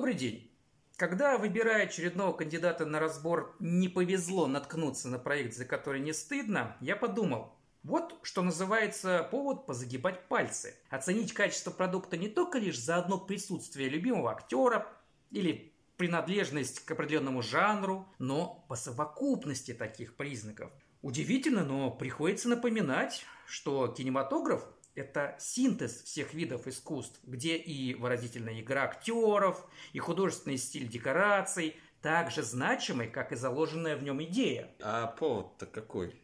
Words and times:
Добрый 0.00 0.14
день. 0.14 0.50
Когда, 0.96 1.36
выбирая 1.36 1.84
очередного 1.84 2.32
кандидата 2.32 2.86
на 2.86 3.00
разбор, 3.00 3.54
не 3.60 3.86
повезло 3.86 4.46
наткнуться 4.46 5.10
на 5.10 5.18
проект, 5.18 5.54
за 5.54 5.66
который 5.66 6.00
не 6.00 6.14
стыдно, 6.14 6.74
я 6.80 6.96
подумал, 6.96 7.54
вот 7.82 8.18
что 8.22 8.40
называется 8.40 9.28
повод 9.30 9.66
позагибать 9.66 10.26
пальцы. 10.26 10.74
Оценить 10.88 11.34
качество 11.34 11.70
продукта 11.70 12.16
не 12.16 12.28
только 12.28 12.56
лишь 12.56 12.80
за 12.80 12.96
одно 12.96 13.18
присутствие 13.18 13.90
любимого 13.90 14.32
актера 14.32 14.90
или 15.30 15.74
принадлежность 15.98 16.80
к 16.80 16.90
определенному 16.92 17.42
жанру, 17.42 18.08
но 18.18 18.64
по 18.70 18.76
совокупности 18.76 19.74
таких 19.74 20.16
признаков. 20.16 20.72
Удивительно, 21.02 21.62
но 21.62 21.90
приходится 21.90 22.48
напоминать, 22.48 23.26
что 23.44 23.86
кинематограф 23.88 24.64
это 25.00 25.36
синтез 25.40 26.02
всех 26.02 26.34
видов 26.34 26.66
искусств, 26.66 27.18
где 27.24 27.56
и 27.56 27.94
выразительная 27.94 28.60
игра 28.60 28.84
актеров, 28.84 29.66
и 29.92 29.98
художественный 29.98 30.58
стиль 30.58 30.88
декораций, 30.88 31.76
так 32.02 32.30
же 32.30 32.42
значимый, 32.42 33.08
как 33.08 33.32
и 33.32 33.36
заложенная 33.36 33.96
в 33.96 34.02
нем 34.02 34.22
идея. 34.22 34.70
А 34.80 35.06
повод-то 35.06 35.66
какой? 35.66 36.14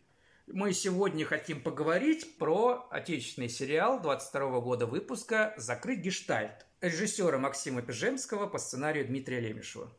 Мы 0.47 0.73
сегодня 0.73 1.25
хотим 1.25 1.61
поговорить 1.61 2.39
про 2.39 2.87
отечественный 2.91 3.49
сериал 3.49 4.01
22 4.01 4.61
года 4.61 4.87
выпуска 4.87 5.55
«Закрыть 5.57 6.01
гештальт» 6.01 6.67
режиссера 6.81 7.39
Максима 7.39 7.83
Пежемского 7.83 8.47
по 8.47 8.59
сценарию 8.59 9.07
Дмитрия 9.07 9.41
Лемешева. 9.41 9.91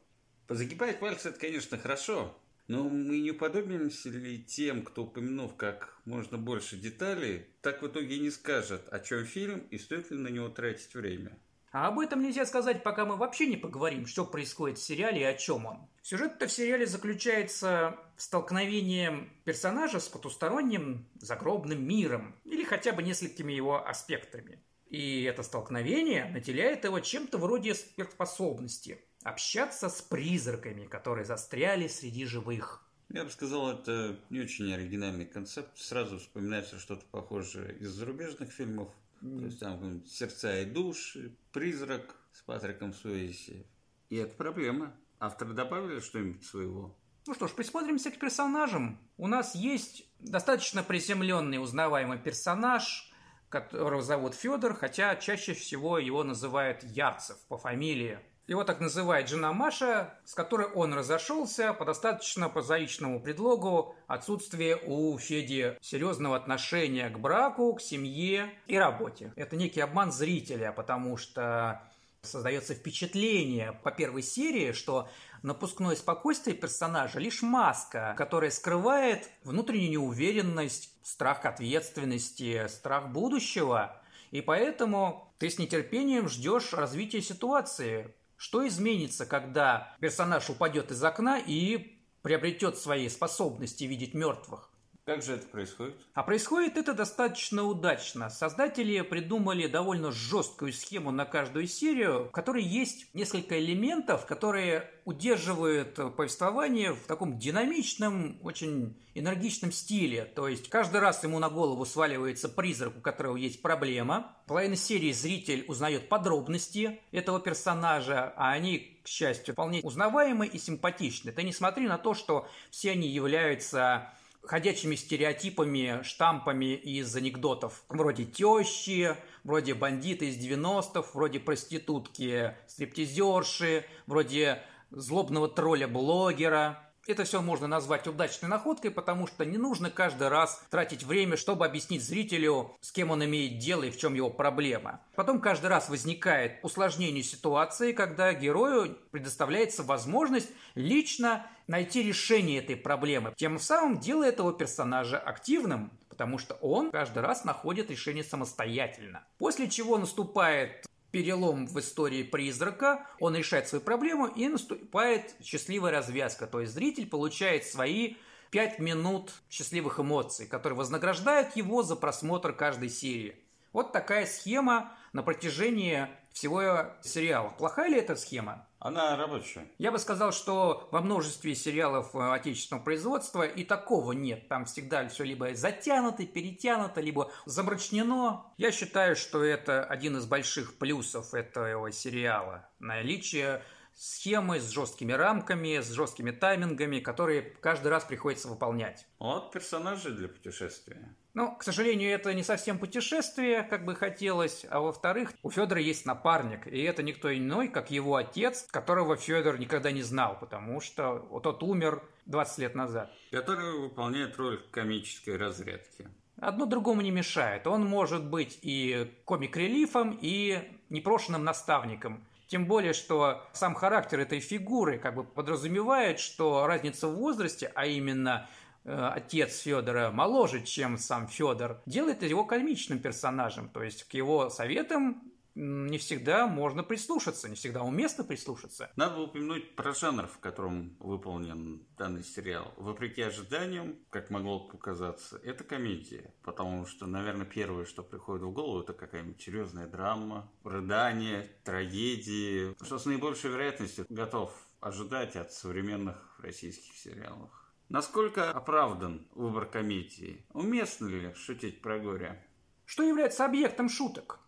Позагибать 0.48 1.00
пальцы– 1.00 1.30
это, 1.30 1.40
конечно, 1.40 1.78
хорошо, 1.78 2.34
но 2.68 2.84
мы 2.84 3.20
не 3.20 3.32
уподобимся 3.32 4.10
ли 4.10 4.44
тем, 4.44 4.84
кто, 4.84 5.04
упомянув 5.04 5.56
как 5.56 5.98
можно 6.06 6.38
больше 6.38 6.76
деталей, 6.78 7.48
так 7.62 7.82
в 7.82 7.88
итоге 7.88 8.20
не 8.20 8.30
скажет, 8.30 8.88
о 8.90 9.00
чем 9.00 9.26
фильм 9.26 9.60
и 9.72 9.78
стоит 9.78 10.12
ли 10.12 10.18
на 10.18 10.28
него 10.28 10.50
тратить 10.50 10.94
время? 10.94 11.38
А 11.72 11.88
об 11.88 12.00
этом 12.00 12.22
нельзя 12.22 12.46
сказать, 12.46 12.84
пока 12.84 13.06
мы 13.06 13.18
вообще 13.18 13.48
не 13.48 13.58
поговорим, 13.58 14.06
что 14.06 14.26
происходит 14.26 14.78
в 14.78 14.84
сериале 14.84 15.22
и 15.22 15.26
о 15.26 15.34
чем 15.34 15.66
он. 15.66 15.90
Сюжет-то 16.02 16.48
в 16.48 16.52
сериале 16.52 16.88
заключается 16.88 17.98
в 18.16 18.22
столкновении 18.22 19.30
персонажа 19.44 20.00
с 20.00 20.08
потусторонним 20.08 21.08
загробным 21.20 21.86
миром 21.86 22.36
или 22.46 22.64
хотя 22.64 22.94
бы 22.94 23.04
несколькими 23.04 23.54
его 23.54 23.86
аспектами. 23.86 24.64
И 24.88 25.24
это 25.24 25.44
столкновение 25.44 26.26
наделяет 26.26 26.86
его 26.86 27.00
чем-то 27.00 27.38
вроде 27.38 27.76
сверхспособности– 27.76 29.02
общаться 29.28 29.90
с 29.90 30.02
призраками, 30.02 30.86
которые 30.86 31.26
застряли 31.26 31.88
среди 31.88 32.26
живых. 32.26 32.84
Я 33.10 33.24
бы 33.24 33.30
сказал, 33.30 33.72
это 33.72 34.20
не 34.30 34.42
очень 34.42 34.74
оригинальный 34.74 35.26
концепт. 35.26 35.78
Сразу 35.78 36.20
вспоминается 36.20 36.80
что-то 36.80 37.06
похожее 37.12 37.78
из 37.78 37.90
зарубежных 37.90 38.52
фильмов. 38.52 38.90
Mm. 39.22 39.40
То 39.40 39.46
есть 39.46 39.60
там 39.60 40.06
«Сердца 40.06 40.60
и 40.62 40.66
души», 40.66 41.36
«Призрак» 41.52 42.16
с 42.34 42.42
Патриком 42.42 42.94
Суэйси. 42.94 43.66
И 44.10 44.16
это 44.18 44.36
проблема. 44.36 44.94
Авторы 45.20 45.54
добавили 45.54 46.00
что-нибудь 46.00 46.46
своего? 46.46 46.96
Ну 47.26 47.34
что 47.34 47.48
ж, 47.48 47.52
присмотримся 47.52 48.12
к 48.12 48.20
персонажам. 48.20 49.00
У 49.18 49.28
нас 49.28 49.56
есть 49.56 50.06
достаточно 50.20 50.84
приземленный, 50.84 51.62
узнаваемый 51.62 52.20
персонаж, 52.20 53.12
которого 53.50 54.02
зовут 54.02 54.36
Федор, 54.36 54.74
хотя 54.74 55.16
чаще 55.16 55.54
всего 55.54 55.98
его 55.98 56.24
называют 56.24 56.84
Ярцев 56.84 57.38
по 57.48 57.58
фамилии. 57.58 58.20
Его 58.48 58.64
так 58.64 58.80
называет 58.80 59.28
жена 59.28 59.52
Маша, 59.52 60.14
с 60.24 60.34
которой 60.34 60.68
он 60.68 60.94
разошелся 60.94 61.74
по 61.74 61.84
достаточно 61.84 62.48
прозаичному 62.48 63.20
предлогу 63.20 63.94
отсутствия 64.08 64.78
у 64.78 65.18
Феди 65.18 65.78
серьезного 65.82 66.38
отношения 66.38 67.10
к 67.10 67.20
браку, 67.20 67.74
к 67.74 67.82
семье 67.82 68.50
и 68.68 68.78
работе. 68.78 69.34
Это 69.36 69.58
некий 69.58 69.82
обман 69.82 70.14
зрителя, 70.14 70.72
потому 70.72 71.18
что 71.18 71.82
создается 72.22 72.74
впечатление 72.74 73.74
по 73.84 73.92
первой 73.92 74.22
серии, 74.22 74.72
что 74.72 75.10
напускное 75.44 75.98
спокойствие 75.98 76.56
персонажа 76.56 77.20
лишь 77.20 77.42
маска, 77.42 78.16
которая 78.18 78.52
скрывает 78.52 79.30
внутреннюю 79.44 79.92
неуверенность, 79.92 80.94
страх 81.04 81.44
ответственности, 81.44 82.66
страх 82.70 83.10
будущего. 83.10 84.02
И 84.32 84.40
поэтому 84.40 85.34
ты 85.38 85.50
с 85.50 85.60
нетерпением 85.60 86.30
ждешь 86.30 86.72
развития 86.72 87.22
ситуации, 87.22 88.14
что 88.38 88.66
изменится, 88.68 89.26
когда 89.26 89.96
персонаж 90.00 90.50
упадет 90.50 90.92
из 90.92 91.04
окна 91.04 91.40
и 91.40 92.00
приобретет 92.22 92.78
свои 92.78 93.10
способности 93.10 93.84
видеть 93.84 94.14
мертвых? 94.14 94.67
Как 95.08 95.24
же 95.24 95.36
это 95.36 95.48
происходит? 95.48 95.96
А 96.16 96.22
происходит 96.22 96.76
это 96.76 96.94
достаточно 96.94 97.64
удачно. 97.64 98.30
Создатели 98.30 99.00
придумали 99.00 99.66
довольно 99.66 100.12
жесткую 100.12 100.74
схему 100.74 101.12
на 101.12 101.24
каждую 101.24 101.68
серию, 101.68 102.26
в 102.26 102.32
которой 102.32 102.62
есть 102.62 103.08
несколько 103.14 103.58
элементов, 103.58 104.26
которые 104.26 104.92
удерживают 105.06 105.96
повествование 106.18 106.92
в 106.92 107.08
таком 107.08 107.40
динамичном, 107.40 108.38
очень 108.44 108.98
энергичном 109.16 109.72
стиле. 109.72 110.26
То 110.26 110.50
есть 110.50 110.70
каждый 110.70 111.00
раз 111.00 111.24
ему 111.24 111.40
на 111.40 111.50
голову 111.50 111.86
сваливается 111.86 112.50
призрак, 112.50 112.98
у 112.98 113.00
которого 113.00 113.38
есть 113.38 113.62
проблема. 113.62 114.36
Половина 114.46 114.76
серии 114.76 115.14
зритель 115.14 115.64
узнает 115.70 116.10
подробности 116.10 117.00
этого 117.14 117.40
персонажа, 117.40 118.34
а 118.36 118.52
они, 118.52 119.00
к 119.06 119.08
счастью, 119.08 119.54
вполне 119.54 119.80
узнаваемы 119.84 120.48
и 120.48 120.60
симпатичны. 120.60 121.32
Ты 121.32 121.44
не 121.44 121.54
смотри 121.54 121.88
на 121.88 121.98
то, 121.98 122.14
что 122.14 122.46
все 122.72 122.92
они 122.92 123.08
являются 123.08 124.12
ходячими 124.48 124.96
стереотипами, 124.96 126.02
штампами 126.04 126.74
из 126.76 127.16
анекдотов. 127.16 127.84
Вроде 127.90 128.26
тещи, 128.26 129.16
вроде 129.44 129.74
бандиты 129.74 130.30
из 130.30 130.38
90-х, 130.38 131.12
вроде 131.14 131.40
проститутки, 131.40 132.56
стриптизерши, 132.68 133.86
вроде 134.08 134.64
злобного 134.90 135.50
тролля-блогера. 135.50 136.87
Это 137.08 137.24
все 137.24 137.42
можно 137.42 137.68
назвать 137.68 138.06
удачной 138.06 138.50
находкой, 138.50 138.92
потому 138.92 139.28
что 139.28 139.46
не 139.46 139.58
нужно 139.58 139.90
каждый 139.90 140.28
раз 140.28 140.62
тратить 140.70 141.04
время, 141.04 141.38
чтобы 141.38 141.66
объяснить 141.66 142.04
зрителю, 142.04 142.76
с 142.82 142.92
кем 142.92 143.12
он 143.12 143.24
имеет 143.24 143.60
дело 143.60 143.84
и 143.84 143.92
в 143.92 143.98
чем 143.98 144.14
его 144.14 144.30
проблема. 144.30 145.00
Потом 145.16 145.40
каждый 145.40 145.68
раз 145.68 145.88
возникает 145.88 146.60
усложнение 146.64 147.24
ситуации, 147.24 147.94
когда 147.94 148.34
герою 148.34 148.98
предоставляется 149.12 149.84
возможность 149.84 150.50
лично 150.76 151.48
найти 151.68 152.04
решение 152.04 152.60
этой 152.60 152.76
проблемы, 152.76 153.34
тем 153.38 153.58
самым 153.58 154.00
делая 154.00 154.30
этого 154.30 154.52
персонажа 154.52 155.18
активным, 155.18 155.92
потому 156.10 156.38
что 156.38 156.56
он 156.56 156.92
каждый 156.92 157.20
раз 157.20 157.46
находит 157.46 157.90
решение 157.90 158.26
самостоятельно. 158.26 159.24
После 159.38 159.70
чего 159.70 159.98
наступает 159.98 160.86
перелом 161.18 161.66
в 161.66 161.80
истории 161.80 162.22
призрака, 162.22 163.08
он 163.20 163.36
решает 163.36 163.68
свою 163.68 163.84
проблему 163.84 164.28
и 164.28 164.48
наступает 164.48 165.34
счастливая 165.42 165.92
развязка. 165.92 166.46
То 166.46 166.62
есть 166.62 166.74
зритель 166.74 167.08
получает 167.08 167.66
свои 167.66 168.18
пять 168.52 168.78
минут 168.78 169.34
счастливых 169.50 170.00
эмоций, 170.00 170.46
которые 170.46 170.78
вознаграждают 170.78 171.56
его 171.56 171.82
за 171.82 171.96
просмотр 171.96 172.54
каждой 172.54 172.90
серии. 172.90 173.36
Вот 173.74 173.94
такая 173.94 174.28
схема 174.28 174.96
на 175.12 175.24
протяжении 175.24 176.08
всего 176.34 176.86
сериала. 177.02 177.50
Плохая 177.50 177.90
ли 177.90 177.98
эта 177.98 178.16
схема? 178.16 178.67
Она 178.88 179.18
рабочая. 179.18 179.68
Я 179.80 179.92
бы 179.92 180.00
сказал, 180.00 180.32
что 180.32 180.88
во 180.94 181.02
множестве 181.02 181.54
сериалов 181.56 182.16
э, 182.16 182.32
отечественного 182.32 182.86
производства 182.86 183.46
и 183.46 183.66
такого 183.66 184.14
нет. 184.14 184.48
Там 184.48 184.64
всегда 184.64 185.06
все 185.10 185.26
либо 185.26 185.54
затянуто, 185.56 186.26
перетянуто, 186.26 187.02
либо 187.02 187.30
замрачнено. 187.46 188.46
Я 188.56 188.72
считаю, 188.72 189.18
что 189.18 189.44
это 189.44 189.84
один 189.84 190.16
из 190.16 190.26
больших 190.26 190.78
плюсов 190.78 191.34
этого 191.34 191.92
сериала. 191.92 192.70
Наличие 192.80 193.62
схемы 193.94 194.62
с 194.62 194.70
жесткими 194.70 195.12
рамками, 195.12 195.82
с 195.82 195.92
жесткими 195.92 196.32
таймингами, 196.32 197.02
которые 197.02 197.42
каждый 197.42 197.90
раз 197.90 198.06
приходится 198.06 198.48
выполнять. 198.48 199.06
Вот 199.20 199.52
персонажи 199.52 200.12
для 200.12 200.30
путешествия. 200.30 201.14
Но, 201.38 201.52
к 201.52 201.62
сожалению, 201.62 202.10
это 202.10 202.34
не 202.34 202.42
совсем 202.42 202.80
путешествие, 202.80 203.62
как 203.62 203.86
бы 203.86 203.94
хотелось. 203.94 204.66
А 204.72 204.80
во-вторых, 204.80 205.34
у 205.44 205.52
Федора 205.52 205.80
есть 205.80 206.04
напарник, 206.04 206.66
и 206.66 206.82
это 206.82 207.04
никто 207.04 207.32
иной, 207.32 207.68
как 207.68 207.92
его 207.92 208.16
отец, 208.16 208.66
которого 208.72 209.16
Федор 209.18 209.60
никогда 209.60 209.92
не 209.92 210.02
знал, 210.02 210.36
потому 210.40 210.82
что 210.82 211.20
тот 211.44 211.62
умер 211.62 212.02
20 212.26 212.58
лет 212.58 212.74
назад. 212.74 213.12
Который 213.30 213.80
выполняет 213.82 214.36
роль 214.38 214.60
комической 214.72 215.38
разрядки. 215.38 216.10
Одно 216.42 216.66
другому 216.66 217.02
не 217.02 217.12
мешает. 217.12 217.68
Он 217.68 217.86
может 217.86 218.26
быть 218.26 218.58
и 218.64 219.14
комик-релифом, 219.26 220.18
и 220.20 220.58
непрошенным 220.90 221.44
наставником. 221.44 222.26
Тем 222.48 222.66
более, 222.66 222.94
что 222.94 223.44
сам 223.54 223.76
характер 223.76 224.22
этой 224.22 224.40
фигуры 224.40 224.98
как 224.98 225.14
бы 225.14 225.24
подразумевает, 225.24 226.20
что 226.20 226.66
разница 226.66 227.08
в 227.08 227.16
возрасте, 227.16 227.72
а 227.76 227.86
именно 227.86 228.50
отец 228.88 229.60
Федора 229.60 230.12
моложе, 230.12 230.64
чем 230.64 230.98
сам 230.98 231.28
Федор, 231.28 231.82
делает 231.86 232.24
его 232.24 232.46
комичным 232.46 233.00
персонажем. 233.00 233.70
То 233.70 233.84
есть 233.84 234.04
к 234.06 234.14
его 234.14 234.50
советам 234.50 235.22
не 235.58 235.98
всегда 235.98 236.48
можно 236.48 236.84
прислушаться, 236.84 237.50
не 237.50 237.56
всегда 237.56 237.82
уместно 237.82 238.24
прислушаться. 238.24 238.92
Надо 238.96 239.22
упомянуть 239.22 239.76
про 239.76 239.94
жанр, 239.94 240.28
в 240.28 240.38
котором 240.38 240.96
выполнен 241.00 241.86
данный 241.98 242.24
сериал. 242.24 242.74
Вопреки 242.78 243.24
ожиданиям, 243.24 243.98
как 244.12 244.30
могло 244.30 244.68
показаться, 244.68 245.40
это 245.44 245.64
комедия. 245.64 246.34
Потому 246.44 246.86
что, 246.86 247.08
наверное, 247.08 247.46
первое, 247.46 247.86
что 247.86 248.04
приходит 248.04 248.44
в 248.44 248.52
голову, 248.52 248.82
это 248.82 248.94
какая-нибудь 248.94 249.42
серьезная 249.42 249.88
драма, 249.88 250.52
рыдание, 250.64 251.50
трагедии. 251.64 252.76
Что 252.84 253.00
с 253.00 253.06
наибольшей 253.06 253.50
вероятностью 253.50 254.06
готов 254.10 254.54
ожидать 254.80 255.36
от 255.36 255.52
современных 255.52 256.40
российских 256.40 256.96
сериалов. 256.96 257.67
Насколько 257.90 258.52
оправдан 258.52 259.26
выбор 259.32 259.66
комедии? 259.66 260.46
Уместно 260.52 261.08
ли 261.08 261.34
шутить 261.36 261.82
про 261.82 262.00
горе? 262.00 262.46
Что 262.84 263.04
является 263.04 263.46
объектом 263.46 263.88
шуток? 263.88 264.42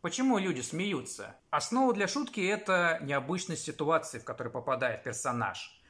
Почему 0.00 0.38
люди 0.38 0.60
смеются? 0.60 1.36
Основа 1.50 1.92
для 1.92 2.06
шутки– 2.06 2.40
это 2.40 3.00
необычность 3.02 3.64
ситуации, 3.64 4.20
в 4.20 4.24
которой 4.24 4.50
попадает 4.50 5.02
персонаж. 5.02 5.81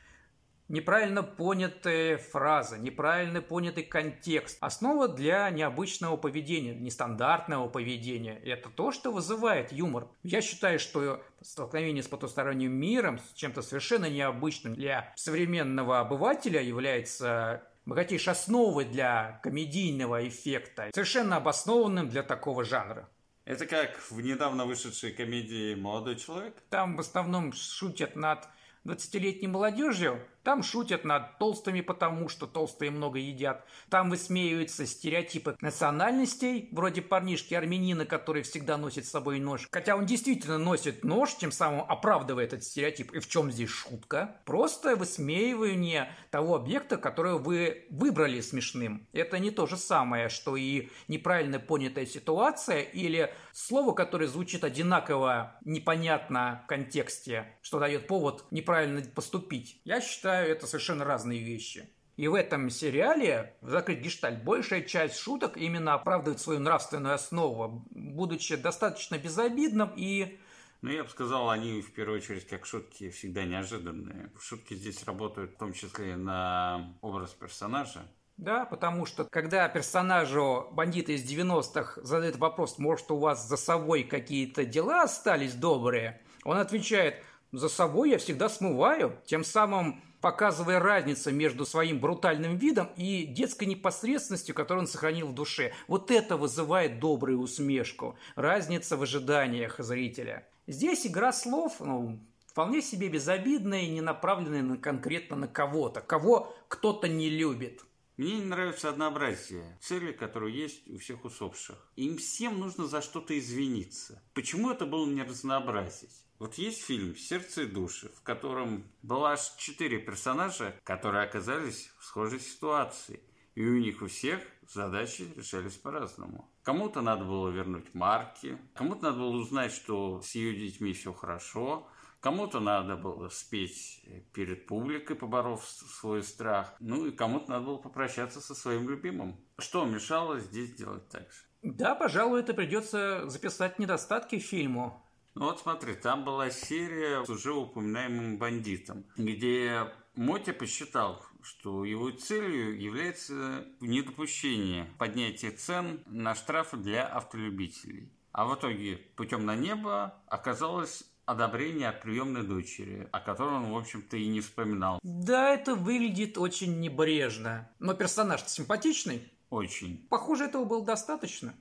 Неправильно 0.68 1.22
понятая 1.22 2.16
фраза, 2.16 2.78
неправильно 2.78 3.42
понятый 3.42 3.82
контекст. 3.82 4.56
Основа 4.60 5.08
для 5.08 5.50
необычного 5.50 6.16
поведения, 6.16 6.74
нестандартного 6.74 7.68
поведения– 7.68 8.40
это 8.44 8.70
то, 8.70 8.90
что 8.92 9.12
вызывает 9.12 9.72
юмор. 9.72 10.08
Я 10.22 10.40
считаю, 10.40 10.78
что 10.78 11.22
столкновение 11.42 12.02
с 12.02 12.08
потусторонним 12.08 12.72
миром, 12.72 13.18
с 13.18 13.34
чем-то 13.34 13.60
совершенно 13.60 14.08
необычным 14.08 14.74
для 14.74 15.12
современного 15.16 16.00
обывателя 16.00 16.62
является 16.62 17.64
богатейшей 17.84 18.32
основой 18.32 18.84
для 18.84 19.40
комедийного 19.42 20.26
эффекта, 20.26 20.90
совершенно 20.94 21.36
обоснованным 21.36 22.08
для 22.08 22.22
такого 22.22 22.64
жанра. 22.64 23.08
Это 23.44 23.66
как 23.66 23.98
в 24.10 24.20
недавно 24.20 24.66
вышедшей 24.66 25.10
комедии 25.12 25.74
«Молодой 25.74 26.16
человек»? 26.16 26.54
Там 26.70 26.96
в 26.96 27.00
основном 27.00 27.52
шутят 27.52 28.14
над 28.14 28.48
20-летней 28.84 29.48
молодежью, 29.48 30.20
там 30.42 30.62
шутят 30.62 31.04
над 31.04 31.38
толстыми, 31.38 31.80
потому 31.80 32.28
что 32.28 32.46
толстые 32.46 32.90
много 32.90 33.18
едят. 33.18 33.64
Там 33.88 34.10
высмеиваются 34.10 34.86
стереотипы 34.86 35.56
национальностей, 35.60 36.68
вроде 36.72 37.02
парнишки 37.02 37.54
армянина, 37.54 38.06
который 38.06 38.42
всегда 38.42 38.76
носит 38.76 39.06
с 39.06 39.10
собой 39.10 39.40
нож. 39.40 39.68
Хотя 39.70 39.96
он 39.96 40.06
действительно 40.06 40.58
носит 40.58 41.04
нож, 41.04 41.36
тем 41.36 41.52
самым 41.52 41.84
оправдывая 41.88 42.44
этот 42.44 42.64
стереотип. 42.64 43.12
И 43.12 43.20
в 43.20 43.28
чем 43.28 43.50
здесь 43.50 43.70
шутка? 43.70 44.40
Просто 44.44 44.96
высмеивание 44.96 46.14
того 46.30 46.56
объекта, 46.56 46.96
который 46.96 47.38
вы 47.38 47.86
выбрали 47.90 48.40
смешным. 48.40 49.06
Это 49.12 49.38
не 49.38 49.50
то 49.50 49.66
же 49.66 49.76
самое, 49.76 50.28
что 50.28 50.56
и 50.56 50.88
неправильно 51.08 51.58
понятая 51.58 52.06
ситуация 52.06 52.80
или 52.80 53.32
слово, 53.52 53.92
которое 53.92 54.26
звучит 54.26 54.64
одинаково 54.64 55.56
непонятно 55.64 56.62
в 56.64 56.66
контексте, 56.68 57.46
что 57.62 57.78
дает 57.78 58.06
повод 58.06 58.44
неправильно 58.50 59.02
поступить. 59.14 59.80
Я 59.84 60.00
считаю, 60.00 60.31
считаю, 60.32 60.50
это 60.50 60.66
совершенно 60.66 61.04
разные 61.04 61.40
вещи. 61.40 61.88
И 62.16 62.28
в 62.28 62.34
этом 62.34 62.70
сериале, 62.70 63.54
«Закрыть 63.62 64.00
гештальт», 64.00 64.44
большая 64.44 64.82
часть 64.82 65.16
шуток 65.16 65.56
именно 65.56 65.94
оправдывает 65.94 66.40
свою 66.40 66.60
нравственную 66.60 67.14
основу, 67.14 67.84
будучи 67.90 68.56
достаточно 68.56 69.18
безобидным 69.18 69.92
и 69.96 70.38
ну, 70.82 70.90
я 70.90 71.04
бы 71.04 71.08
сказал, 71.08 71.48
они 71.48 71.80
в 71.80 71.92
первую 71.92 72.18
очередь 72.18 72.48
как 72.48 72.66
шутки 72.66 73.10
всегда 73.10 73.44
неожиданные. 73.44 74.32
Шутки 74.40 74.74
здесь 74.74 75.04
работают 75.04 75.52
в 75.52 75.56
том 75.56 75.72
числе 75.72 76.16
на 76.16 76.96
образ 77.02 77.30
персонажа. 77.30 78.00
Да, 78.36 78.64
потому 78.64 79.06
что 79.06 79.24
когда 79.24 79.68
персонажу 79.68 80.70
бандита 80.72 81.12
из 81.12 81.22
90-х 81.22 82.02
задают 82.02 82.34
вопрос, 82.34 82.78
может, 82.78 83.12
у 83.12 83.16
вас 83.16 83.46
за 83.46 83.56
собой 83.56 84.02
какие-то 84.02 84.64
дела 84.64 85.02
остались 85.02 85.54
добрые, 85.54 86.20
он 86.42 86.56
отвечает, 86.56 87.22
за 87.52 87.68
собой 87.68 88.10
я 88.10 88.18
всегда 88.18 88.48
смываю, 88.48 89.20
тем 89.24 89.44
самым 89.44 90.02
показывая 90.22 90.78
разницу 90.78 91.30
между 91.32 91.66
своим 91.66 91.98
брутальным 92.00 92.56
видом 92.56 92.88
и 92.96 93.26
детской 93.26 93.64
непосредственностью, 93.64 94.54
которую 94.54 94.84
он 94.84 94.88
сохранил 94.88 95.26
в 95.26 95.34
душе. 95.34 95.72
Вот 95.88 96.10
это 96.10 96.38
вызывает 96.38 97.00
добрую 97.00 97.40
усмешку. 97.40 98.16
Разница 98.36 98.96
в 98.96 99.02
ожиданиях 99.02 99.78
зрителя. 99.80 100.48
Здесь 100.66 101.06
игра 101.06 101.32
слов, 101.32 101.80
ну, 101.80 102.20
вполне 102.46 102.80
себе 102.80 103.08
безобидная 103.08 103.80
и 103.80 103.90
не 103.90 104.00
направленная 104.00 104.62
на, 104.62 104.76
конкретно 104.78 105.36
на 105.36 105.48
кого-то, 105.48 106.00
кого 106.00 106.54
кто-то 106.68 107.08
не 107.08 107.28
любит. 107.28 107.82
Мне 108.22 108.36
не 108.36 108.44
нравится 108.44 108.88
однообразие 108.88 109.76
цели, 109.80 110.12
которые 110.12 110.56
есть 110.56 110.88
у 110.88 110.96
всех 110.98 111.24
усопших. 111.24 111.90
Им 111.96 112.18
всем 112.18 112.60
нужно 112.60 112.86
за 112.86 113.02
что-то 113.02 113.36
извиниться. 113.36 114.22
Почему 114.32 114.70
это 114.70 114.86
было 114.86 115.06
не 115.06 115.24
разнообразить? 115.24 116.24
Вот 116.38 116.54
есть 116.54 116.84
фильм 116.84 117.16
«Сердце 117.16 117.62
и 117.62 117.66
души», 117.66 118.12
в 118.16 118.22
котором 118.22 118.84
было 119.02 119.30
аж 119.30 119.56
четыре 119.56 119.98
персонажа, 119.98 120.76
которые 120.84 121.24
оказались 121.24 121.90
в 121.98 122.04
схожей 122.04 122.38
ситуации. 122.38 123.18
И 123.56 123.66
у 123.66 123.76
них 123.80 124.02
у 124.02 124.06
всех 124.06 124.40
задачи 124.68 125.26
решались 125.36 125.74
по-разному. 125.74 126.48
Кому-то 126.62 127.00
надо 127.00 127.24
было 127.24 127.48
вернуть 127.48 127.92
марки, 127.92 128.56
кому-то 128.74 129.02
надо 129.02 129.18
было 129.18 129.36
узнать, 129.36 129.72
что 129.72 130.22
с 130.22 130.36
ее 130.36 130.54
детьми 130.54 130.92
все 130.92 131.12
хорошо, 131.12 131.88
кому-то 132.22 132.60
надо 132.60 132.96
было 132.96 133.28
спеть 133.28 134.02
перед 134.32 134.66
публикой, 134.66 135.16
поборов 135.16 135.68
свой 135.68 136.22
страх, 136.22 136.74
ну 136.80 137.06
и 137.06 137.10
кому-то 137.10 137.50
надо 137.50 137.66
было 137.66 137.76
попрощаться 137.76 138.40
со 138.40 138.54
своим 138.54 138.88
любимым. 138.88 139.36
Что 139.58 139.84
мешало 139.84 140.40
здесь 140.40 140.72
делать 140.74 141.08
так 141.08 141.22
же? 141.22 141.38
Да, 141.62 141.94
пожалуй, 141.94 142.40
это 142.40 142.54
придется 142.54 143.28
записать 143.28 143.78
недостатки 143.78 144.38
фильму. 144.38 145.04
Ну 145.34 145.46
вот 145.46 145.60
смотри, 145.60 145.94
там 145.94 146.24
была 146.24 146.50
серия 146.50 147.24
с 147.24 147.30
уже 147.30 147.52
упоминаемым 147.52 148.38
бандитом, 148.38 149.04
где 149.16 149.92
Мотя 150.14 150.52
посчитал, 150.52 151.24
что 151.42 151.84
его 151.84 152.10
целью 152.10 152.78
является 152.78 153.66
недопущение 153.80 154.92
поднятия 154.98 155.50
цен 155.50 156.02
на 156.06 156.34
штрафы 156.34 156.76
для 156.76 157.06
автолюбителей. 157.06 158.12
А 158.32 158.44
в 158.44 158.54
итоге 158.54 158.96
путем 159.16 159.46
на 159.46 159.56
небо 159.56 160.22
оказалось 160.26 161.04
одобрение 161.26 161.88
от 161.88 162.00
приемной 162.00 162.42
дочери, 162.42 163.08
о 163.12 163.20
котором 163.20 163.64
он, 163.64 163.72
в 163.72 163.76
общем-то, 163.76 164.16
и 164.16 164.26
не 164.28 164.40
вспоминал. 164.40 164.98
Да, 165.02 165.50
это 165.50 165.74
выглядит 165.74 166.38
очень 166.38 166.80
небрежно. 166.80 167.70
Но 167.78 167.94
персонаж 167.94 168.42
симпатичный. 168.44 169.32
Очень. 169.50 170.06
Похоже, 170.08 170.44
этого 170.44 170.64
было 170.64 170.84
достаточно. 170.84 171.54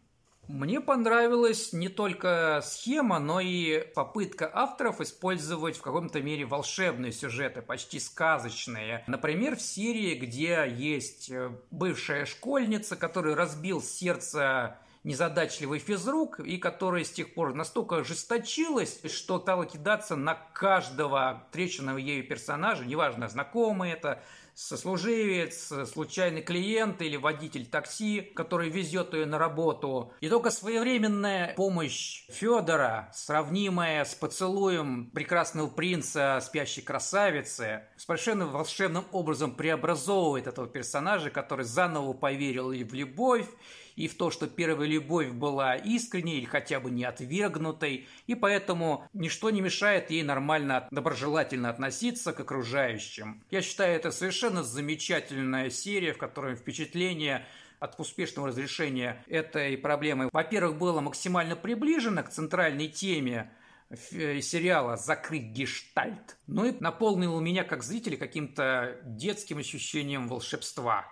Мне 0.47 0.81
понравилась 0.81 1.71
не 1.71 1.87
только 1.87 2.61
схема, 2.63 3.19
но 3.19 3.39
и 3.39 3.81
попытка 3.93 4.49
авторов 4.51 4.99
использовать 4.99 5.77
в 5.77 5.81
каком-то 5.81 6.21
мере 6.21 6.45
волшебные 6.45 7.11
сюжеты, 7.11 7.61
почти 7.61 7.99
сказочные. 7.99 9.03
Например, 9.07 9.55
в 9.55 9.61
серии, 9.61 10.15
где 10.15 10.65
есть 10.67 11.29
э, 11.31 11.51
бывшая 11.69 12.25
школьница, 12.25 12.95
которая 12.95 13.35
разбил 13.35 13.81
сердце 13.81 14.77
незадачливый 15.03 15.79
физрук, 15.79 16.39
и 16.39 16.57
которая 16.57 17.03
с 17.03 17.11
тех 17.11 17.33
пор 17.33 17.53
настолько 17.53 17.97
ожесточилась, 17.97 19.01
что 19.11 19.39
стала 19.39 19.65
кидаться 19.65 20.15
на 20.15 20.35
каждого 20.35 21.43
встреченного 21.47 21.97
ею 21.97 22.27
персонажа, 22.27 22.85
неважно, 22.85 23.27
знакомый 23.27 23.91
это, 23.91 24.21
сослуживец, 24.53 25.73
случайный 25.91 26.41
клиент 26.41 27.01
или 27.01 27.17
водитель 27.17 27.65
такси, 27.65 28.21
который 28.35 28.69
везет 28.69 29.13
ее 29.13 29.25
на 29.25 29.39
работу. 29.39 30.13
И 30.19 30.29
только 30.29 30.51
своевременная 30.51 31.55
помощь 31.55 32.25
Федора, 32.29 33.09
сравнимая 33.13 34.05
с 34.05 34.13
поцелуем 34.13 35.09
прекрасного 35.11 35.67
принца 35.67 36.39
спящей 36.41 36.83
красавицы, 36.83 37.83
совершенно 37.97 38.45
волшебным 38.45 39.05
образом 39.11 39.55
преобразовывает 39.55 40.47
этого 40.47 40.67
персонажа, 40.67 41.29
который 41.29 41.65
заново 41.65 42.13
поверил 42.13 42.71
и 42.71 42.83
в 42.83 42.93
любовь, 42.93 43.47
и 44.01 44.07
в 44.07 44.15
то, 44.15 44.31
что 44.31 44.47
первая 44.47 44.87
любовь 44.87 45.29
была 45.29 45.75
искренней 45.75 46.39
или 46.39 46.45
хотя 46.45 46.79
бы 46.79 46.89
не 46.89 47.03
отвергнутой, 47.03 48.07
и 48.25 48.33
поэтому 48.33 49.07
ничто 49.13 49.51
не 49.51 49.61
мешает 49.61 50.09
ей 50.09 50.23
нормально, 50.23 50.87
доброжелательно 50.89 51.69
относиться 51.69 52.33
к 52.33 52.39
окружающим. 52.39 53.43
Я 53.51 53.61
считаю, 53.61 53.95
это 53.95 54.09
совершенно 54.09 54.63
замечательная 54.63 55.69
серия, 55.69 56.13
в 56.13 56.17
которой 56.17 56.55
впечатление 56.55 57.45
от 57.79 57.99
успешного 57.99 58.47
разрешения 58.47 59.23
этой 59.27 59.77
проблемы, 59.77 60.29
во-первых, 60.33 60.79
было 60.79 60.99
максимально 60.99 61.55
приближено 61.55 62.23
к 62.23 62.29
центральной 62.29 62.87
теме 62.87 63.51
э, 63.89 64.41
сериала 64.41 64.97
«Закрыть 64.97 65.51
гештальт», 65.51 66.37
ну 66.47 66.65
и 66.65 66.73
наполнил 66.79 67.39
меня 67.39 67.63
как 67.63 67.83
зрителя 67.83 68.17
каким-то 68.17 68.97
детским 69.03 69.59
ощущением 69.59 70.27
волшебства. 70.27 71.05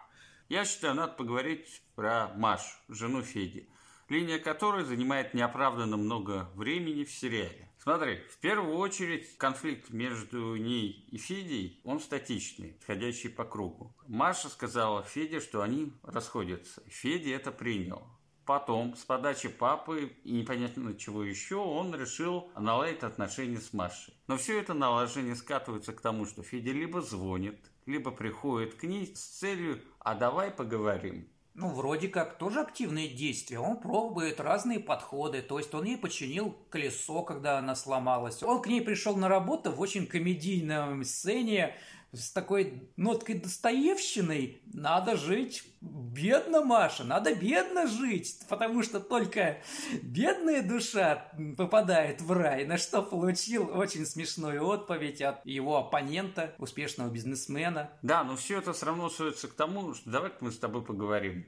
Я 0.50 0.65
считаю, 0.65 0.96
надо 0.96 1.13
поговорить 1.13 1.84
про 1.94 2.29
Машу, 2.36 2.75
жену 2.88 3.22
Феди, 3.22 3.70
линия 4.10 4.39
которой 4.39 4.84
занимает 4.84 5.36
неоправданно 5.36 5.96
много 5.96 6.50
времени 6.56 7.03
в 7.03 7.12
сериале. 7.12 7.70
Смотри, 7.77 8.24
в 8.32 8.39
первую 8.39 8.77
очередь 8.77 9.38
конфликт 9.38 9.91
между 9.91 10.56
ней 10.56 11.08
и 11.12 11.20
Федей, 11.20 11.79
он 11.84 12.00
статичный, 12.00 12.79
ходящий 12.88 13.29
по 13.29 13.46
кругу. 13.46 13.96
Маша 14.08 14.50
сказала 14.50 15.03
Феде, 15.03 15.39
что 15.39 15.62
они 15.62 15.94
расходятся. 16.01 16.82
Федя 16.88 17.29
это 17.36 17.51
принял. 17.51 18.01
потом, 18.48 18.96
с 18.96 19.06
подачи 19.06 19.50
папы 19.50 20.12
и 20.24 20.32
непонятно 20.32 20.98
чего 20.98 21.24
еще, 21.24 21.58
он 21.58 21.94
решил 21.94 22.50
наладить 22.58 23.03
отношения 23.03 23.60
с 23.60 23.74
Машей. 23.74 24.15
Но 24.25 24.38
все 24.38 24.60
это 24.60 24.74
налажение 24.74 25.36
скатывается 25.36 25.94
к 25.94 26.01
тому, 26.01 26.25
что 26.25 26.41
Федя 26.41 26.72
либо 26.72 27.03
звонит, 27.03 27.60
либо 27.89 28.12
приходит 28.12 28.75
к 28.75 28.84
ней 28.84 29.13
с 29.15 29.39
целью 29.39 29.81
«а 30.00 30.15
давай 30.15 30.51
поговорим». 30.51 31.27
Ну, 31.55 31.69
вроде 31.69 32.08
как 32.08 32.38
тоже 32.38 32.62
активные 32.62 33.10
действия. 33.10 33.60
Он 33.60 33.77
пробует 33.77 34.39
разные 34.39 34.79
подходы. 34.79 35.41
То 35.41 35.58
есть 35.58 35.74
он 35.74 35.84
ей 35.84 35.98
починил 35.98 36.55
колесо, 36.69 37.22
когда 37.24 37.58
она 37.58 37.75
сломалась. 37.75 38.41
Он 38.43 38.62
к 38.62 38.67
ней 38.67 38.81
пришел 38.81 39.17
на 39.17 39.27
работу 39.27 39.72
в 39.72 39.81
очень 39.81 40.08
комедийном 40.08 41.03
сцене 41.03 41.75
с 42.12 42.32
такой 42.32 42.89
ноткой 42.98 43.36
достоевщиной. 43.36 44.62
Надо 44.74 45.16
жить 45.16 45.63
бедно, 45.82 46.63
Маша, 46.63 47.04
надо 47.04 47.36
бедно 47.36 47.88
жить, 47.88 48.39
потому 48.50 48.84
что 48.84 49.00
только 49.00 49.62
бедная 50.01 50.62
душа 50.62 51.32
попадает 51.58 52.22
в 52.22 52.32
рай, 52.32 52.66
на 52.66 52.78
что 52.78 53.01
получил 53.01 53.70
очень 53.78 54.06
смешную 54.06 54.66
отповедь 54.66 55.22
от 55.22 55.46
его 55.46 55.78
оппонента, 55.78 56.56
успешного 56.58 57.10
бизнесмена. 57.10 57.92
Да, 58.01 58.24
но 58.24 58.36
все 58.36 58.60
это 58.60 58.74
все 58.74 58.88
равно 58.88 59.10
сводится 59.10 59.48
к 59.48 59.54
тому, 59.54 59.94
что 59.94 60.10
давай 60.10 60.32
мы 60.42 60.51
с 60.51 60.60
тобой 60.60 60.84
поговорим. 60.84 61.46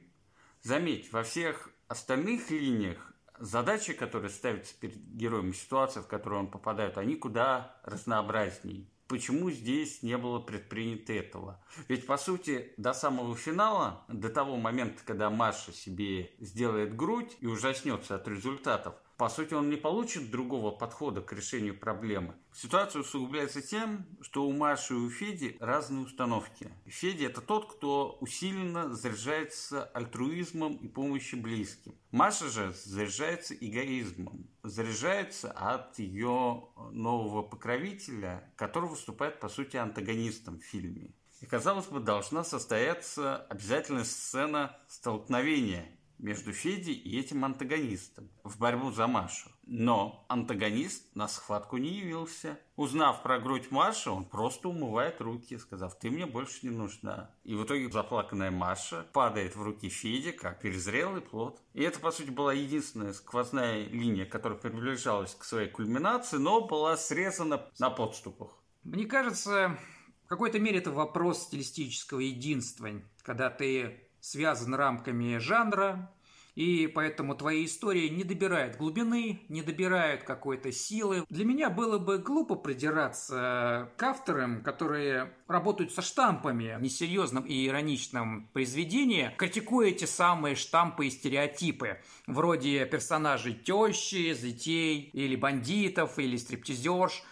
Заметь, 0.62 1.12
во 1.12 1.24
всех 1.24 1.70
остальных 1.88 2.50
линиях 2.50 3.12
задачи, 3.38 3.92
которые 3.92 4.30
ставятся 4.30 4.74
перед 4.78 4.96
героем, 4.96 5.52
ситуация, 5.52 6.02
в 6.02 6.06
которую 6.06 6.40
он 6.40 6.50
попадает, 6.50 6.96
они 6.98 7.16
куда 7.16 7.76
разнообразнее 7.82 8.86
почему 9.08 9.50
здесь 9.50 10.02
не 10.02 10.16
было 10.16 10.38
предпринято 10.38 11.12
этого? 11.12 11.64
Ведь, 11.88 12.06
по 12.06 12.16
сути, 12.16 12.72
до 12.76 12.92
самого 12.92 13.36
финала, 13.36 14.04
до 14.08 14.28
того 14.28 14.56
момента, 14.56 15.02
когда 15.04 15.30
Маша 15.30 15.72
себе 15.72 16.32
сделает 16.38 16.96
грудь 16.96 17.36
и 17.40 17.46
ужаснется 17.46 18.16
от 18.16 18.28
результатов, 18.28 18.94
по 19.22 19.28
сути, 19.28 19.54
он 19.54 19.70
не 19.70 19.76
получит 19.76 20.32
другого 20.32 20.72
подхода 20.72 21.20
к 21.20 21.32
решению 21.32 21.78
проблемы. 21.78 22.34
Ситуация 22.52 23.02
усугубляется 23.02 23.62
тем, 23.62 24.04
что 24.20 24.44
у 24.44 24.52
Маши 24.52 24.94
и 24.94 24.96
у 24.96 25.08
Феди 25.08 25.56
разные 25.60 26.04
установки. 26.04 26.68
Федя– 26.86 27.26
это 27.26 27.40
тот, 27.40 27.72
кто 27.72 28.18
усиленно 28.20 28.92
заряжается 28.94 29.84
альтруизмом 29.84 30.74
и 30.74 30.88
помощью 30.88 31.40
близким. 31.40 31.94
Маша 32.10 32.48
же 32.48 32.74
заряжается 32.84 33.54
эгоизмом. 33.54 34.50
Заряжается 34.64 35.52
от 35.52 35.98
ее 36.00 36.68
нового 36.92 37.42
покровителя, 37.42 38.52
который 38.56 38.88
выступает, 38.88 39.40
по 39.40 39.48
сути, 39.48 39.76
антагонистом 39.76 40.58
в 40.58 40.64
фильме. 40.64 41.14
И, 41.40 41.46
казалось 41.46 41.86
бы, 41.86 42.00
должна 42.00 42.44
состояться 42.44 43.36
обязательная 43.48 44.04
сцена 44.04 44.76
столкновения 44.88 45.86
между 46.18 46.52
Федей 46.52 46.94
и 46.94 47.18
этим 47.18 47.44
антагонистом 47.44 48.30
в 48.44 48.58
борьбу 48.58 48.92
за 48.92 49.06
Машу. 49.08 49.50
Но 49.74 50.26
антагонист 50.28 51.16
на 51.16 51.28
схватку 51.28 51.78
не 51.78 51.88
явился. 51.88 52.60
Узнав 52.76 53.22
про 53.22 53.38
грудь 53.38 53.70
Маши, 53.70 54.10
он 54.10 54.26
просто 54.26 54.68
умывает 54.68 55.22
руки, 55.22 55.56
сказав, 55.56 55.98
ты 55.98 56.10
мне 56.10 56.26
больше 56.26 56.66
не 56.66 56.76
нужна. 56.76 57.30
И 57.42 57.54
в 57.54 57.64
итоге 57.64 57.90
заплаканная 57.90 58.50
Маша 58.50 59.06
падает 59.14 59.56
в 59.56 59.62
руки 59.62 59.88
Феди, 59.88 60.30
как 60.32 60.60
перезрелый 60.60 61.22
плод. 61.22 61.58
И 61.72 61.82
это, 61.82 62.00
по 62.00 62.10
сути, 62.10 62.28
была 62.28 62.52
единственная 62.52 63.14
сквозная 63.14 63.86
линия, 63.86 64.26
которая 64.26 64.58
приближалась 64.58 65.34
к 65.34 65.42
своей 65.42 65.70
кульминации, 65.70 66.36
но 66.36 66.60
была 66.60 66.98
срезана 66.98 67.64
на 67.78 67.88
подступах. 67.88 68.50
Мне 68.82 69.06
кажется, 69.06 69.78
в 70.26 70.28
какой-то 70.28 70.58
мере 70.58 70.80
это 70.80 70.90
вопрос 70.90 71.44
стилистического 71.44 72.20
единства, 72.20 72.90
когда 73.22 73.48
ты 73.48 74.06
связан 74.20 74.74
рамками 74.74 75.38
жанра, 75.38 76.12
и 76.54 76.86
поэтому 76.86 77.34
твои 77.34 77.64
истории 77.64 78.08
не 78.08 78.24
добирают 78.24 78.76
глубины, 78.76 79.40
не 79.48 79.62
добирают 79.62 80.22
какой-то 80.24 80.70
силы. 80.72 81.24
Для 81.28 81.44
меня 81.44 81.70
было 81.70 81.98
бы 81.98 82.18
глупо 82.18 82.56
придираться 82.56 83.90
к 83.96 84.02
авторам, 84.02 84.62
которые 84.62 85.32
работают 85.48 85.92
со 85.92 86.02
штампами 86.02 86.76
в 86.78 86.82
несерьезном 86.82 87.44
и 87.44 87.66
ироничном 87.66 88.48
произведении, 88.52 89.30
критикуя 89.38 89.88
эти 89.88 90.04
самые 90.04 90.54
штампы 90.54 91.06
и 91.06 91.10
стереотипы, 91.10 91.98
вроде 92.26 92.84
персонажей 92.86 93.54
тещи, 93.54 94.34
детей, 94.34 95.10
или 95.12 95.36
бандитов, 95.36 96.18
или 96.18 96.36
стриптизерш– 96.36 97.22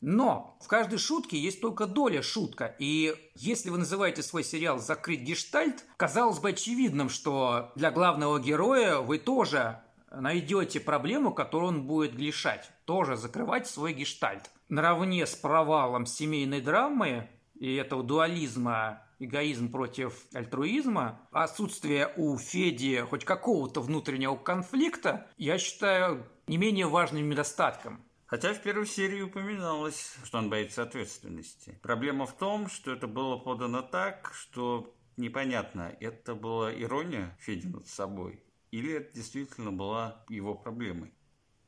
но 0.00 0.56
в 0.60 0.68
каждой 0.68 0.98
шутке 0.98 1.38
есть 1.38 1.60
только 1.60 1.86
доля 1.86 2.22
шутка. 2.22 2.74
И 2.78 3.14
если 3.34 3.70
вы 3.70 3.78
называете 3.78 4.22
свой 4.22 4.44
сериал 4.44 4.78
«Закрыть 4.78 5.20
гештальт», 5.20 5.84
казалось 5.96 6.38
бы 6.38 6.50
очевидным, 6.50 7.08
что 7.08 7.72
для 7.74 7.90
главного 7.90 8.40
героя 8.40 8.98
вы 8.98 9.18
тоже 9.18 9.82
найдете 10.10 10.80
проблему, 10.80 11.32
которую 11.32 11.68
он 11.68 11.86
будет 11.86 12.14
глишать. 12.14 12.70
Тоже 12.84 13.16
закрывать 13.16 13.66
свой 13.66 13.92
гештальт. 13.92 14.50
Наравне 14.68 15.26
с 15.26 15.34
провалом 15.34 16.06
семейной 16.06 16.60
драмы 16.60 17.28
и 17.54 17.74
этого 17.74 18.02
дуализма 18.02 19.02
эгоизм 19.20 19.70
против 19.70 20.24
альтруизма, 20.32 21.20
отсутствие 21.30 22.12
у 22.16 22.36
Феди 22.38 23.04
хоть 23.08 23.24
какого-то 23.24 23.80
внутреннего 23.82 24.34
конфликта, 24.34 25.26
я 25.36 25.58
считаю 25.58 26.26
не 26.46 26.56
менее 26.56 26.86
важным 26.86 27.28
недостатком. 27.28 28.02
Хотя 28.30 28.54
в 28.54 28.62
первой 28.62 28.86
серии 28.86 29.22
упоминалось, 29.22 30.16
что 30.22 30.38
он 30.38 30.50
боится 30.50 30.84
ответственности. 30.84 31.80
Проблема 31.82 32.26
в 32.26 32.36
том, 32.38 32.68
что 32.68 32.92
это 32.92 33.08
было 33.08 33.36
подано 33.36 33.82
так, 33.82 34.30
что 34.32 34.94
непонятно, 35.16 35.96
это 35.98 36.36
была 36.36 36.72
ирония 36.72 37.36
Феди 37.40 37.66
над 37.66 37.88
собой 37.88 38.40
или 38.70 38.92
это 38.92 39.12
действительно 39.12 39.72
была 39.72 40.24
его 40.28 40.54
проблемой. 40.54 41.12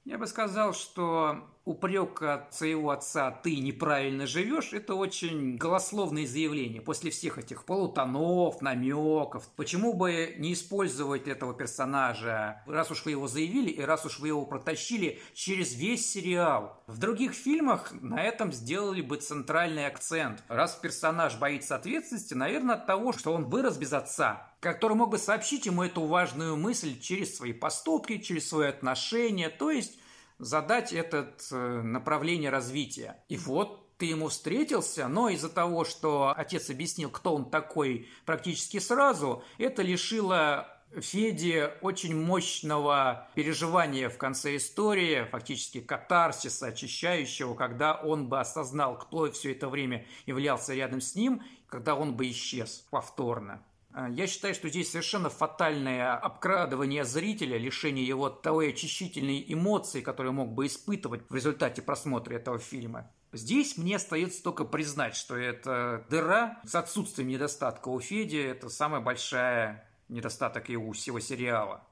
Я 0.05 0.19
бы 0.19 0.29
сказал, 0.29 0.73
что 0.73 1.52
упрек 1.65 2.23
от 2.23 2.55
своего 2.55 2.91
отца 2.91 3.31
«ты 3.31 3.57
неправильно 3.57 4.27
живешь»– 4.27 4.73
это 4.73 4.95
очень 4.95 5.57
голословное 5.57 6.27
заявление 6.27 6.81
после 6.81 7.11
всех 7.11 7.39
этих 7.39 7.65
полутонов, 7.65 8.61
намеков. 8.63 9.49
Почему 9.57 9.93
бы 9.93 10.35
не 10.39 10.53
использовать 10.55 11.29
этого 11.29 11.55
персонажа, 11.55 12.63
раз 12.67 12.91
уж 12.91 13.05
вы 13.05 13.13
его 13.13 13.29
заявили 13.29 13.71
и 13.71 13.81
раз 13.81 14.05
уж 14.05 14.19
вы 14.19 14.29
его 14.29 14.45
протащили 14.45 15.21
через 15.35 15.75
весь 15.75 16.11
сериал? 16.11 16.83
В 16.87 16.99
других 16.99 17.33
фильмах 17.33 17.93
на 18.01 18.23
этом 18.23 18.53
сделали 18.53 19.01
бы 19.01 19.17
центральный 19.17 19.87
акцент. 19.87 20.43
Раз 20.49 20.75
персонаж 20.75 21.37
боится 21.39 21.77
ответственности, 21.77 22.35
наверное, 22.35 22.75
от 22.75 22.87
того, 22.87 23.13
что 23.13 23.33
он 23.33 23.45
вырос 23.45 23.77
без 23.77 23.93
отца, 23.93 24.51
который 24.61 24.97
мог 24.97 25.11
бы 25.11 25.19
сообщить 25.19 25.67
ему 25.67 25.85
эту 25.85 26.05
важную 26.07 26.57
мысль 26.57 26.99
через 27.01 27.37
свои 27.37 27.53
поступки, 27.53 28.19
через 28.19 28.49
свои 28.49 28.69
отношения, 28.69 29.49
то 29.49 29.71
есть 29.71 29.99
задать 30.39 30.93
это 30.93 31.35
э, 31.51 31.83
направление 31.83 32.51
развития. 32.51 33.23
И 33.29 33.37
вот 33.37 33.97
ты 33.99 34.07
ему 34.07 34.29
встретился, 34.29 35.07
но 35.09 35.29
из-за 35.29 35.49
того, 35.49 35.85
что 35.85 36.35
отец 36.37 36.71
объяснил, 36.71 37.11
кто 37.11 37.35
он 37.35 37.51
такой 37.51 38.09
практически 38.27 38.79
сразу, 38.79 39.45
это 39.59 39.83
лишило 39.83 40.67
Феде 41.01 41.73
очень 41.81 42.15
мощного 42.15 43.29
переживания 43.35 44.11
в 44.11 44.19
конце 44.19 44.57
истории, 44.57 45.27
фактически 45.31 45.81
катарсиса, 45.81 46.67
очищающего, 46.67 47.55
когда 47.55 47.95
он 47.95 48.29
бы 48.29 48.41
осознал, 48.41 48.99
кто 48.99 49.31
все 49.31 49.53
это 49.53 49.69
время 49.69 50.07
являлся 50.27 50.75
рядом 50.75 51.01
с 51.01 51.15
ним, 51.15 51.43
когда 51.67 51.95
он 51.95 52.15
бы 52.15 52.29
исчез 52.29 52.87
повторно. 52.91 53.65
А, 53.95 54.09
я 54.09 54.27
считаю, 54.27 54.55
что 54.55 54.69
здесь 54.69 54.91
совершенно 54.91 55.29
фатальное 55.29 56.17
обкрадывание 56.17 57.05
зрителя, 57.05 57.59
лишение 57.59 58.07
его 58.07 58.31
той 58.31 58.71
очищительной 58.71 59.45
эмоции, 59.49 60.01
которую 60.01 60.33
мог 60.33 60.53
бы 60.53 60.67
испытывать 60.67 61.23
в 61.29 61.35
результате 61.35 61.83
просмотра 61.83 62.35
этого 62.35 62.59
фильма. 62.59 63.11
Здесь 63.33 63.77
мне 63.77 63.97
остается 63.97 64.43
только 64.43 64.65
признать, 64.65 65.15
что 65.17 65.37
это 65.37 66.05
дыра 66.11 66.61
с 66.65 66.75
отсутствием 66.75 67.29
недостатка 67.29 67.89
у 67.89 68.01
Феди, 68.01 68.37
это 68.37 68.69
самая 68.69 69.01
большая 69.01 69.89
недостаток 70.09 70.69
и 70.71 70.77
у 70.77 70.93
всего 70.93 71.21
сериала. 71.21 71.87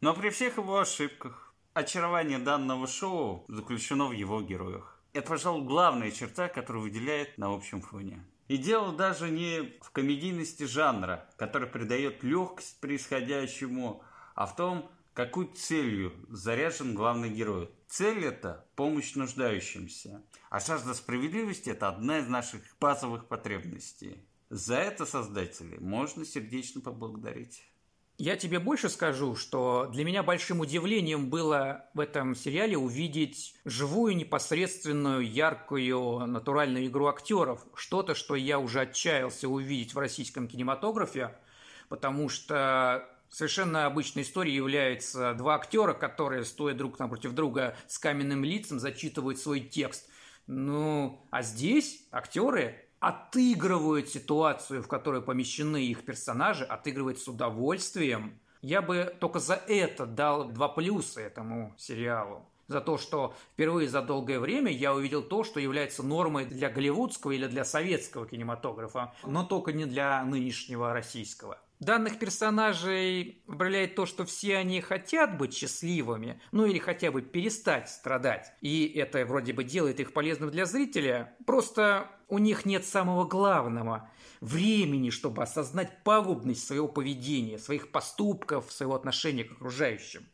Но 0.00 0.14
при 0.14 0.30
всех 0.30 0.56
его 0.56 0.80
ошибках, 0.80 1.54
очарование 1.74 2.38
данного 2.38 2.86
шоу 2.86 3.44
заключено 3.48 4.06
в 4.06 4.12
его 4.12 4.42
героях. 4.42 4.98
Это, 5.12 5.28
пожалуй, 5.28 5.66
главная 5.66 6.10
черта, 6.10 6.48
которая 6.48 6.82
выделяет 6.82 7.36
на 7.36 7.54
общем 7.54 7.82
фоне. 7.82 8.24
И 8.52 8.58
дело 8.58 8.92
даже 8.92 9.30
не 9.30 9.78
в 9.80 9.92
комедийности 9.92 10.64
жанра, 10.64 11.26
который 11.38 11.66
придает 11.66 12.22
легкость 12.22 12.78
происходящему, 12.82 14.04
а 14.34 14.44
в 14.44 14.54
том, 14.56 14.90
какой 15.14 15.46
целью 15.46 16.12
заряжен 16.28 16.94
главный 16.94 17.30
герой. 17.30 17.70
Цель 17.88 18.26
это– 18.26 18.68
помощь 18.76 19.14
нуждающимся. 19.14 20.22
А 20.50 20.60
жажда 20.60 20.92
справедливости– 20.92 21.70
это 21.70 21.88
одна 21.88 22.18
из 22.18 22.28
наших 22.28 22.60
базовых 22.78 23.26
потребностей. 23.26 24.22
За 24.50 24.74
это 24.74 25.06
создатели 25.06 25.78
можно 25.78 26.26
сердечно 26.26 26.82
поблагодарить. 26.82 27.66
Я 28.18 28.36
тебе 28.36 28.58
больше 28.58 28.88
скажу, 28.88 29.34
что 29.36 29.88
для 29.92 30.04
меня 30.04 30.22
большим 30.22 30.60
удивлением 30.60 31.28
было 31.30 31.86
в 31.94 32.00
этом 32.00 32.34
сериале 32.34 32.76
увидеть 32.76 33.54
живую, 33.64 34.16
непосредственную, 34.16 35.28
яркую, 35.28 36.26
натуральную 36.26 36.86
игру 36.86 37.06
актеров. 37.06 37.66
Что-то, 37.74 38.14
что 38.14 38.34
я 38.34 38.58
уже 38.58 38.82
отчаялся 38.82 39.48
увидеть 39.48 39.94
в 39.94 39.98
российском 39.98 40.46
кинематографе, 40.46 41.34
потому 41.88 42.28
что 42.28 43.08
Совершенно 43.32 43.86
обычной 43.86 44.24
историей 44.24 44.56
являются 44.56 45.32
два 45.32 45.54
актера, 45.54 45.94
которые, 45.94 46.44
стоя 46.44 46.74
друг 46.74 46.98
напротив 46.98 47.32
друга 47.32 47.74
с 47.86 47.98
каменным 47.98 48.44
лицом, 48.44 48.78
зачитывают 48.78 49.38
свой 49.38 49.60
текст. 49.60 50.06
Ну, 50.46 51.26
а 51.30 51.42
здесь 51.42 52.06
актеры 52.10 52.81
отыгрывают 53.02 54.08
ситуацию, 54.08 54.80
в 54.80 54.86
которой 54.86 55.22
помещены 55.22 55.84
их 55.84 56.04
персонажи, 56.04 56.64
отыгрывают 56.64 57.18
с 57.18 57.26
удовольствием. 57.26 58.38
Я 58.62 58.80
бы 58.80 59.12
только 59.18 59.40
за 59.40 59.54
это 59.54 60.06
дал 60.06 60.44
два 60.44 60.68
плюса 60.68 61.20
этому 61.20 61.74
сериалу. 61.76 62.48
За 62.68 62.80
то, 62.80 62.98
что 62.98 63.34
впервые 63.54 63.88
за 63.88 64.02
долгое 64.02 64.38
время 64.38 64.70
я 64.70 64.94
увидел 64.94 65.20
то, 65.20 65.42
что 65.42 65.58
является 65.58 66.04
нормой 66.04 66.44
для 66.44 66.70
голливудского 66.70 67.32
или 67.32 67.48
для 67.48 67.64
советского 67.64 68.24
кинематографа, 68.24 69.12
но 69.24 69.42
только 69.42 69.72
не 69.72 69.84
для 69.84 70.24
нынешнего 70.24 70.92
российского. 70.92 71.58
Данных 71.82 72.20
персонажей 72.20 73.42
управляет 73.48 73.96
то, 73.96 74.06
что 74.06 74.24
все 74.24 74.56
они 74.56 74.80
хотят 74.80 75.36
быть 75.36 75.52
счастливыми, 75.52 76.40
ну 76.52 76.64
или 76.64 76.78
хотя 76.78 77.10
бы 77.10 77.22
перестать 77.22 77.90
страдать. 77.90 78.52
И 78.60 78.86
это 78.86 79.26
вроде 79.26 79.52
бы 79.52 79.64
делает 79.64 79.98
их 79.98 80.12
полезным 80.12 80.52
для 80.52 80.64
зрителя. 80.64 81.34
Просто 81.44 82.08
у 82.28 82.38
них 82.38 82.66
нет 82.66 82.86
самого 82.86 83.24
главного– 83.24 84.08
времени, 84.40 85.10
чтобы 85.10 85.42
осознать 85.42 86.04
пагубность 86.04 86.64
своего 86.64 86.86
поведения, 86.86 87.58
своих 87.58 87.90
поступков, 87.90 88.70
своего 88.70 88.94
отношения 88.94 89.42
к 89.42 89.50
окружающим. 89.50 90.24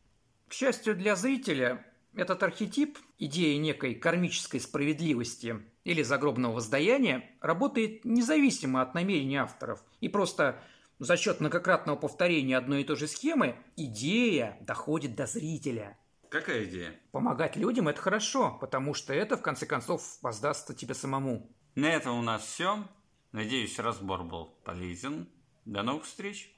К 0.49 0.53
счастью 0.53 0.97
для 0.97 1.17
зрителя, 1.17 1.83
этот 2.15 2.43
архетип, 2.43 2.99
идея 3.19 3.57
некой 3.57 3.95
кармической 3.95 4.61
справедливости 4.61 5.57
или 5.85 6.03
загробного 6.03 6.57
воздаяния, 6.57 7.25
работает 7.41 8.05
независимо 8.05 8.83
от 8.83 8.93
намерений 8.93 9.37
авторов 9.37 9.83
и 10.03 10.11
просто– 10.11 10.61
за 10.99 11.17
счет 11.17 11.41
многократного 11.41 11.97
повторения 11.97 12.57
одной 12.57 12.83
и 12.83 12.85
той 12.85 12.97
же 12.97 13.07
схемы 13.07 13.57
идея 13.77 14.57
доходит 14.61 15.15
до 15.15 15.27
зрителя. 15.27 15.99
Какая 16.31 16.65
идея? 16.65 16.95
Помогать 17.11 17.57
людям– 17.57 17.89
это 17.89 18.01
хорошо, 18.01 18.59
потому 18.61 18.93
что 18.93 19.15
это, 19.15 19.37
в 19.37 19.43
конце 19.43 19.65
концов, 19.65 20.03
воздастся 20.21 20.75
тебе 20.75 20.95
самому. 20.95 21.51
На 21.75 21.87
этом 21.87 22.19
у 22.19 22.23
нас 22.23 22.43
все. 22.43 22.85
Надеюсь, 23.33 23.79
разбор 23.79 24.25
был 24.25 24.47
полезен. 24.65 25.29
До 25.65 25.83
новых 25.83 26.05
встреч! 26.05 26.58